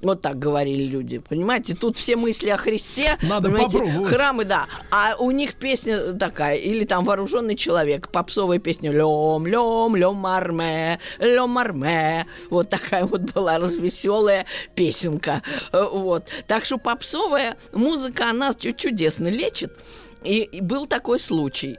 [0.02, 1.74] Вот так говорили люди, понимаете?
[1.74, 4.14] Тут все мысли о Христе, Надо попробовать.
[4.14, 4.68] храмы, да.
[4.92, 11.00] А у них песня такая, или там вооруженный человек, попсовая песня лем, лем, лем марме,
[11.18, 12.28] лем марме.
[12.52, 14.46] Вот такая вот была развеселая
[14.76, 15.42] песенка.
[15.72, 16.26] Вот.
[16.46, 19.74] Так что попсовая музыка, она чудесно лечит.
[20.26, 21.78] И, и был такой случай.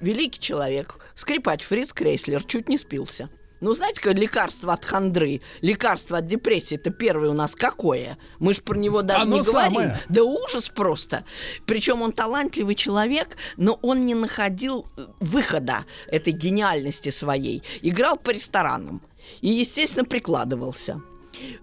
[0.00, 3.28] Великий человек, скрипач Фриц Крейслер чуть не спился.
[3.60, 8.16] Ну, знаете, как лекарство от хандры, лекарство от депрессии, это первое у нас какое?
[8.38, 9.72] Мы же про него даже Оно не говорим.
[9.72, 10.00] самое.
[10.08, 11.24] Да ужас просто.
[11.66, 17.62] Причем он талантливый человек, но он не находил э, выхода этой гениальности своей.
[17.82, 19.02] Играл по ресторанам
[19.42, 21.02] и, естественно, прикладывался.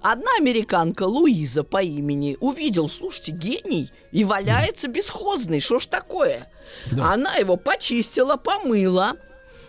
[0.02, 5.60] Одна американка, Луиза по имени, увидел, слушайте, гений, и валяется бесхозный.
[5.60, 6.48] Что ж такое?
[6.92, 7.14] Да.
[7.14, 9.14] Она его почистила, помыла,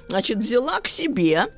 [0.08, 1.52] значит, взяла к себе,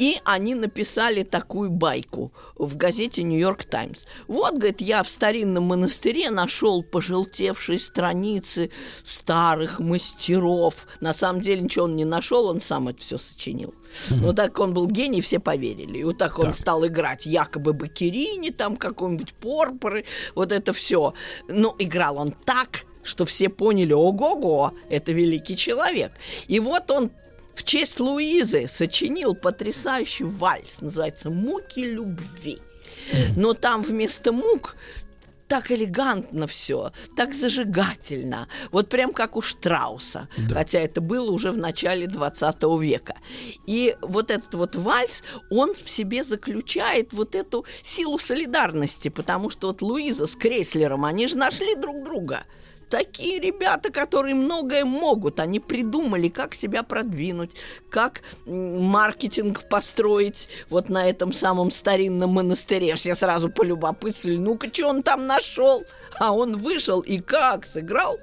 [0.00, 4.06] и они написали такую байку в газете «Нью-Йорк Таймс».
[4.28, 8.70] Вот, говорит, я в старинном монастыре нашел пожелтевшие страницы
[9.04, 10.86] старых мастеров.
[11.00, 13.74] На самом деле ничего он не нашел, он сам это все сочинил.
[14.08, 15.98] Но так он был гений, все поверили.
[15.98, 16.54] И вот так, он Так.
[16.54, 21.12] стал играть якобы Бакерини, там какой-нибудь Порпоры, вот это все.
[21.46, 26.12] Но играл он так, что все поняли, ого-го, это великий человек.
[26.48, 27.10] И вот он
[27.54, 32.58] в честь Луизы сочинил потрясающий вальс, называется «Муки любви».
[33.36, 34.76] Но там вместо мук
[35.50, 41.58] так элегантно все, так зажигательно, вот прям как у Штрауса, хотя это было уже в
[41.58, 43.16] начале 20 века.
[43.66, 49.66] И вот этот вот вальс, он в себе заключает вот эту силу солидарности, потому что
[49.66, 52.44] вот Луиза с Крейслером, они же нашли друг друга.
[52.90, 57.52] Такие ребята, которые многое могут, они придумали, как себя продвинуть,
[57.88, 62.94] как маркетинг построить вот на этом самом старинном монастыре.
[62.96, 65.84] Все сразу полюбопытствовали, ну-ка, что он там нашел?
[66.18, 68.18] А он вышел и как сыграл?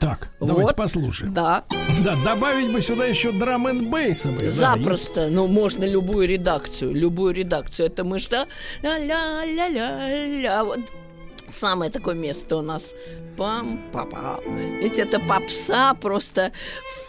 [0.00, 0.76] Так, давайте Вот.
[0.76, 1.34] послушаем.
[1.34, 1.64] Да,
[2.04, 4.40] Да, добавить бы сюда еще драм н бейса бы.
[4.40, 5.28] да, запросто.
[5.28, 7.86] Ну, можно любую редакцию, любую редакцию.
[7.86, 8.46] Это мы что?
[8.82, 10.64] Ля-ля-ля-ля-ля.
[10.64, 10.80] Вот
[11.50, 12.94] самое такое место у нас.
[13.36, 14.40] пам па па
[14.80, 16.52] Ведь это попса просто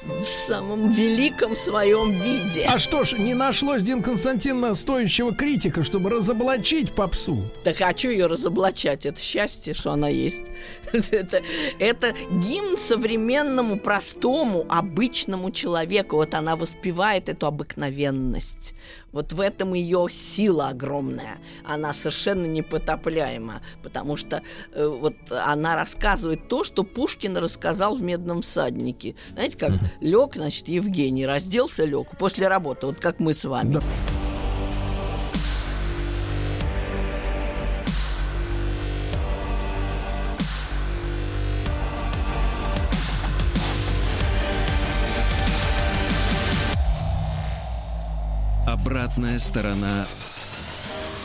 [0.02, 2.66] в, самом великом своем виде.
[2.68, 7.50] А что ж, не нашлось, Дин Константиновна, стоящего критика, чтобы разоблачить попсу?
[7.64, 9.06] Так а что ее разоблачать?
[9.06, 10.44] Это счастье, что она есть.
[10.94, 11.42] это,
[11.80, 16.18] это гимн современному, простому, обычному человеку.
[16.18, 18.74] Вот она воспевает эту обыкновенность.
[19.12, 21.40] Вот в этом ее сила огромная.
[21.64, 24.42] Она совершенно непотопляема, потому что
[24.74, 29.16] э, вот она рассказывает то, что Пушкин рассказал в «Медном всаднике».
[29.32, 33.74] Знаете, как лег, значит, Евгений, разделся, лег после работы, вот как мы с вами.
[33.74, 33.82] Да.
[48.82, 50.08] Обратная сторона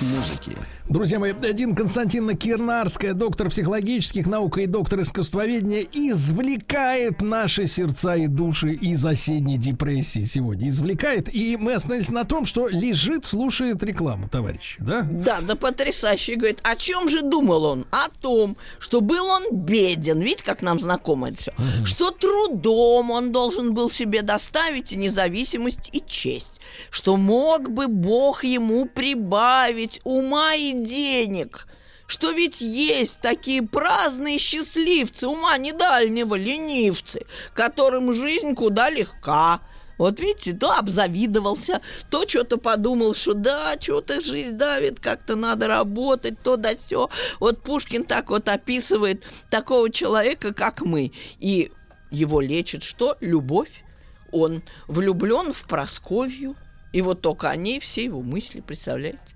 [0.01, 0.53] музыки.
[0.89, 8.27] Друзья мои, Дин Константиновна Кирнарская, доктор психологических наук и доктор искусствоведения, извлекает наши сердца и
[8.27, 10.69] души из осенней депрессии сегодня.
[10.69, 11.35] Извлекает.
[11.35, 14.77] И мы остановились на том, что лежит, слушает рекламу, товарищи.
[14.81, 15.03] Да?
[15.11, 16.37] Да, да потрясающе.
[16.37, 17.87] Говорит, о чем же думал он?
[17.91, 20.21] О том, что был он беден.
[20.21, 21.53] Видите, как нам знакомо это все.
[21.85, 26.61] Что трудом он должен был себе доставить и независимость, и честь.
[26.91, 31.67] Что мог бы Бог ему прибавить ума и денег.
[32.07, 39.61] Что ведь есть такие праздные счастливцы, ума недальнего, ленивцы, которым жизнь куда легка.
[39.97, 41.81] Вот видите, то обзавидовался,
[42.11, 47.11] то что-то подумал, что да, что-то жизнь давит, как-то надо работать, то да сё.
[47.39, 51.13] Вот Пушкин так вот описывает такого человека, как мы.
[51.39, 51.71] И
[52.11, 53.17] его лечит что?
[53.21, 53.85] Любовь.
[54.33, 56.57] Он влюблен в Просковью.
[56.93, 59.34] И вот только о ней все его мысли, представляете?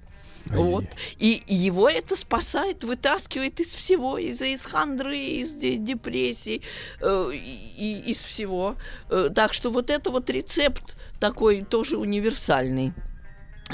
[0.50, 0.84] Вот.
[1.18, 6.62] И его это спасает, вытаскивает из всего, из, из хандры, из де- депрессии,
[7.00, 8.76] э, и, из всего.
[9.10, 12.92] Э, так что вот это вот рецепт такой тоже универсальный.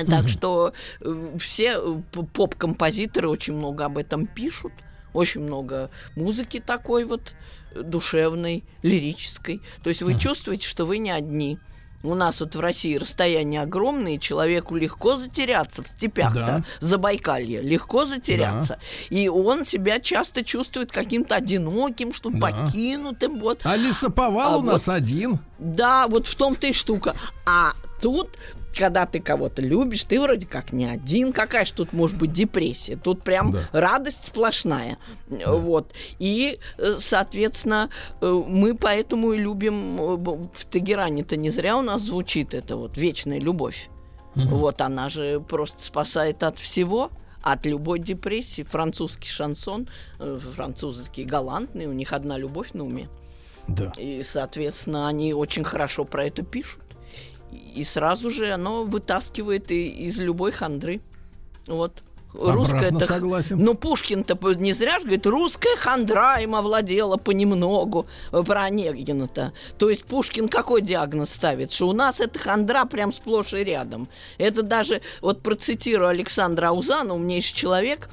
[0.09, 4.73] Так что э, все э, поп-композиторы очень много об этом пишут.
[5.13, 7.35] Очень много музыки такой вот
[7.73, 9.63] э, душевной, лирической.
[9.83, 11.59] То есть вы чувствуете, что вы не одни.
[12.05, 16.65] У нас вот в России расстояние огромное, и человеку легко затеряться в степях-то, Да.
[16.81, 18.79] Забайкалье, легко затеряться.
[19.09, 22.39] И он себя часто чувствует каким-то одиноким, что Да.
[22.39, 23.37] покинутым.
[23.37, 23.61] Вот.
[23.65, 25.39] А лесоповал А у нас один.
[25.59, 27.15] Да, вот в том-то и штука.
[27.47, 27.73] А
[28.05, 28.29] тут,
[28.77, 31.33] когда ты кого-то любишь, ты вроде как не один.
[31.33, 32.97] Какая же тут может быть депрессия?
[32.97, 33.61] Тут прям Да.
[33.73, 34.99] радость сплошная.
[35.27, 35.91] Вот.
[36.19, 37.89] И, э, соответственно,
[38.21, 40.17] э, мы поэтому и любим э,
[40.53, 43.89] в Тегеране-то не зря у нас звучит это вот вечная любовь.
[44.35, 47.11] Вот она же просто спасает от всего.
[47.41, 48.65] От любой депрессии.
[48.65, 49.89] Французский шансон,
[50.57, 53.09] французы такие галантные, у них одна любовь на уме.
[53.69, 53.93] Да.
[53.97, 56.84] И, соответственно, они очень хорошо про это пишут.
[57.53, 61.01] И сразу же оно вытаскивает и из любой хандры.
[61.67, 62.03] Вот.
[62.35, 63.01] Русская это...
[63.01, 63.59] согласен.
[63.59, 69.53] Ну, Пушкин-то не зря же говорит, русская хандра им овладела понемногу про Онегина-то.
[69.79, 71.73] То есть Пушкин какой диагноз ставит?
[71.73, 74.09] Что у нас эта хандра прям сплошь и рядом.
[74.39, 78.11] Это даже, вот процитирую Александра Аузана, умнейший человек,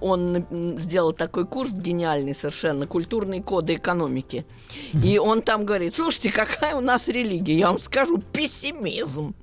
[0.00, 0.46] он
[0.78, 4.46] сделал такой курс гениальный совершенно, культурные коды экономики.
[5.04, 7.58] И он там говорит, слушайте, какая у нас религия?
[7.58, 9.34] Я вам скажу, пессимизм.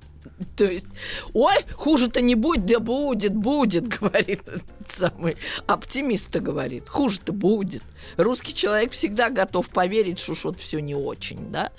[0.56, 0.86] То есть,
[1.32, 4.42] ой, хуже-то не будет, да будет, будет, говорит
[4.90, 5.36] самый
[5.66, 6.88] оптимист говорит.
[6.88, 7.82] Хуже-то будет.
[8.16, 11.70] Русский человек всегда готов поверить, что что-то все не очень, да.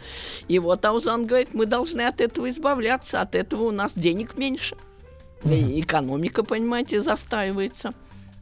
[0.47, 4.75] И вот Аузан говорит, мы должны от этого избавляться, от этого у нас денег меньше.
[5.43, 5.53] Угу.
[5.53, 7.93] И экономика, понимаете, застаивается.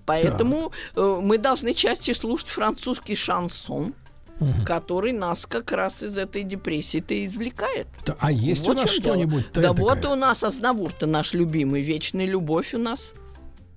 [0.05, 1.01] Поэтому да.
[1.01, 3.93] Э, мы должны чаще слушать французский шансон
[4.39, 4.65] угу.
[4.65, 7.87] который нас как раз из этой депрессии-то извлекает.
[8.05, 9.51] Да, а есть вот у нас что-нибудь?
[9.53, 13.13] Да вот у нас Азнавур-то наш любимый, вечная любовь у нас.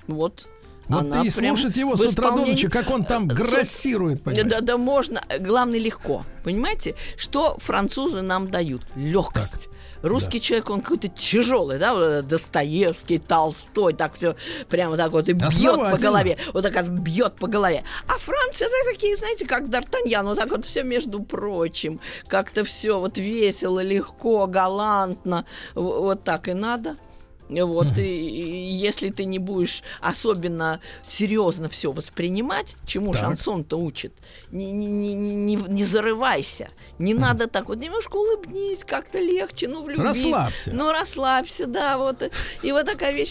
[0.07, 0.49] Вот.
[0.89, 4.25] Вот Она ты слушать его с утра до ночи, как он там грассирует.
[4.25, 5.23] Да, да, да, можно.
[5.39, 6.25] Главное, легко.
[6.43, 8.83] Понимаете, что французы нам дают?
[8.97, 9.67] Легкость.
[9.67, 9.80] Так.
[10.03, 10.45] Русский да.
[10.45, 14.37] человек, он какой-то тяжелый, да, Достоевский, Толстой, так все
[14.69, 16.39] прямо так вот и бьет по голове.
[16.53, 17.85] Вот так вот бьет по голове.
[18.07, 22.01] А Франция это такие, знаете, как Д'Артаньян, вот так вот все между прочим.
[22.27, 25.45] Как-то все вот весело, легко, галантно.
[25.75, 26.97] Вот так и надо.
[27.51, 33.23] Вот, и, и если ты не будешь особенно серьезно все воспринимать, чему так.
[33.23, 34.13] шансон-то учит,
[34.51, 36.69] не, не, не, не, не зарывайся.
[36.99, 40.05] Не надо так вот немножко улыбнись, как-то легче, ну, влюбись.
[40.05, 40.71] Расслабься.
[40.73, 42.23] Ну, расслабься, да, вот.
[42.63, 43.31] И вот такая вещь,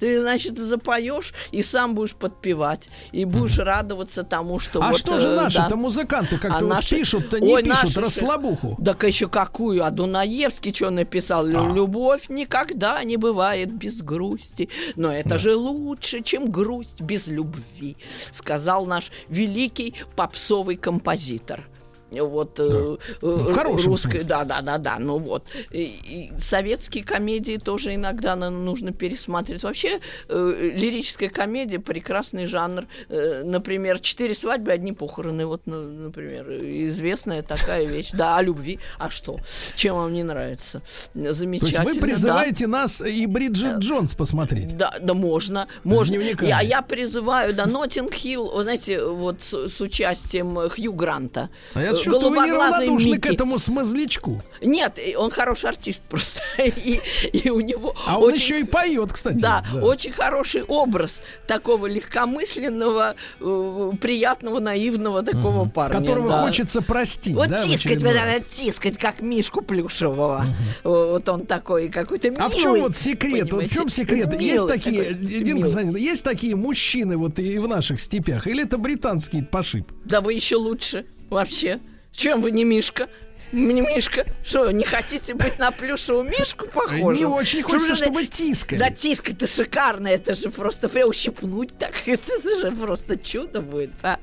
[0.00, 5.20] ты, значит, запоешь и сам будешь подпевать, и будешь радоваться тому, что А вот, что
[5.20, 5.76] же наши-то да.
[5.76, 6.96] музыканты как-то а вот наши...
[6.96, 8.00] пишут-то, не Ой, пишут, наши...
[8.00, 8.78] расслабуху?
[8.84, 9.84] Так еще какую?
[9.84, 11.46] А Дунаев Достоевский что написал?
[11.46, 11.72] А.
[11.72, 14.68] Любовь никогда не бывает без грусти.
[14.96, 15.38] Но это да.
[15.38, 17.96] же лучше, чем грусть без любви,
[18.30, 21.68] сказал наш великий попсовый композитор
[22.12, 22.64] вот да.
[22.64, 27.94] э, ну, в русской, да, да, да, да, ну вот и, и советские комедии тоже
[27.94, 29.62] иногда нужно пересматривать.
[29.62, 32.86] Вообще э, лирическая комедия прекрасный жанр.
[33.08, 36.50] Э, например, четыре свадьбы, одни похороны, вот, ну, например,
[36.88, 38.10] известная такая вещь.
[38.12, 38.78] Да, о любви.
[38.98, 39.38] А что?
[39.76, 40.82] Чем вам не нравится?
[41.14, 41.84] Замечательно.
[41.84, 42.72] То есть вы призываете да.
[42.72, 44.76] нас и Бриджит э, Джонс посмотреть?
[44.76, 46.14] Да, да, можно, можно.
[46.40, 51.50] Я, я призываю, да, Ноттинг Хилл, знаете, вот с, с участием Хью Гранта.
[51.74, 54.42] А я чувствую, вы неравнодушны к этому смазлячку.
[54.60, 56.42] Нет, он хороший артист просто.
[56.58, 57.00] и,
[57.32, 59.38] и у него а он еще и поет, кстати.
[59.38, 65.70] Да, да, очень хороший образ такого легкомысленного, э, приятного, наивного такого угу.
[65.70, 66.00] парня.
[66.00, 66.46] Которого да.
[66.46, 67.34] хочется простить.
[67.34, 70.44] Вот да, тискать, надо тискать, как Мишку Плюшевого.
[70.84, 70.90] Угу.
[70.92, 72.44] Вот он такой какой-то милый.
[72.44, 73.52] А в чем вот секрет?
[73.52, 74.28] Вот в чем секрет?
[74.32, 78.46] Милый есть такие, Дин есть такие мужчины вот и в наших степях?
[78.46, 79.90] Или это британский пошиб?
[80.04, 81.80] Да вы еще лучше вообще.
[82.12, 83.08] Чем вы не Мишка?
[83.52, 87.14] Не Мишка, что, не хотите быть на плюшевую Мишку похожим?
[87.14, 88.78] Не очень хочется, чтобы тискали.
[88.78, 94.18] Да тиска-то шикарная, это же просто прям ущипнуть так, это же просто чудо будет, а?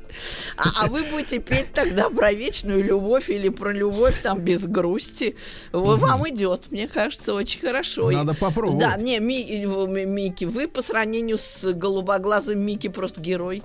[0.58, 5.36] А, а вы будете петь тогда про вечную любовь или про любовь там без грусти.
[5.72, 8.12] Вам идет, мне кажется, очень хорошо.
[8.12, 8.80] Надо попробовать.
[8.80, 9.66] Да, не, Ми,
[10.06, 13.64] Мики, вы по сравнению с голубоглазым Мики просто герой.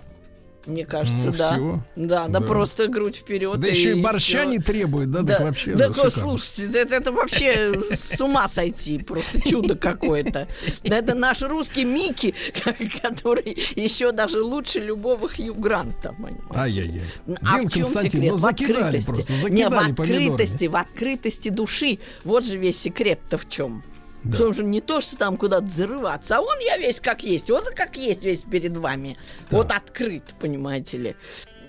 [0.67, 1.53] Мне кажется, ну, да.
[1.53, 1.83] Все.
[1.97, 2.27] да.
[2.27, 3.59] Да, да, просто грудь вперед.
[3.59, 4.51] Да и еще и борща все.
[4.51, 5.75] не требует, да, да так вообще.
[5.75, 10.49] Да, да слушайте, это, это вообще с ума сойти, просто чудо какое-то.
[10.85, 12.35] Это наш русский Микки,
[13.03, 16.15] который еще даже лучше любого Хью Гранта.
[16.55, 17.05] Ай-яй-яй.
[17.43, 18.31] А Дин в чем Константин, секрет?
[18.31, 21.99] Ну, в просто, закидали Не, в открытости, в открытости души.
[22.25, 23.83] Вот же весь секрет-то в чем.
[24.25, 24.33] Да.
[24.33, 27.71] Потому что не то, что там куда-то зарываться, а он я весь как есть, вот
[27.71, 29.17] как есть весь перед вами.
[29.51, 29.57] Да.
[29.57, 31.17] Вот открыт, понимаете ли.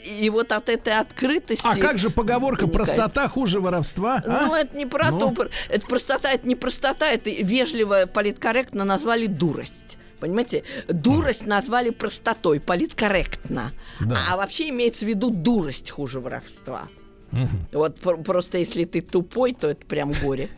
[0.03, 1.65] И вот от этой открытости...
[1.65, 2.67] А как же поговорка.
[2.67, 4.21] «простота хуже воровства»?
[4.25, 4.45] А?
[4.47, 5.33] Ну, это не про ну.
[5.33, 5.49] то.
[5.69, 9.97] Это простота, это не простота, это вежливо, политкорректно назвали дурость.
[10.19, 13.71] Понимаете, дурость назвали простотой, политкорректно.
[13.99, 14.19] Да.
[14.29, 16.89] А вообще имеется в виду дурость хуже воровства.
[17.31, 17.79] Угу.
[17.79, 20.49] Вот просто если ты тупой, то это прям горе.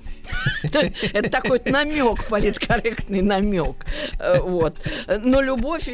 [1.13, 3.85] Это такой намек, политкорректный намек.
[4.19, 4.75] Э, вот.
[5.23, 5.89] Но любовь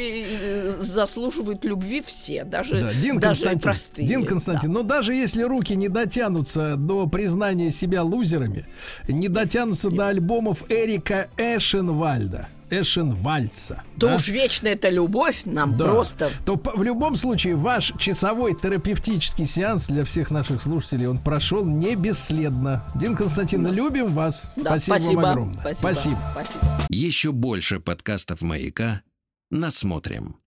[0.80, 4.08] заслуживает любви все, даже, даже простые.
[4.08, 8.66] Дин Константин, но даже если руки не дотянутся до признания себя лузерами,
[9.08, 13.84] не дотянутся до альбомов Эрика Эшенвальда, Эшенвальца.
[14.00, 14.16] То да?
[14.16, 15.86] уж вечная эта любовь нам Да.
[15.86, 16.30] просто...
[16.46, 21.96] То в любом случае ваш часовой терапевтический сеанс для всех наших слушателей, он прошел не
[21.96, 22.86] бесследно.
[22.96, 24.52] Дин Константин, любим вас.
[24.56, 25.60] Да, спасибо, вам огромное.
[25.60, 25.80] Спасибо.
[25.80, 26.20] спасибо.
[26.32, 26.86] спасибо.
[26.90, 29.02] Еще больше подкастов «Маяка»
[29.50, 30.36] насмотрим.